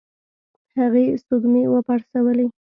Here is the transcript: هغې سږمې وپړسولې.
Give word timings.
هغې 0.77 1.05
سږمې 1.25 1.63
وپړسولې. 1.73 2.47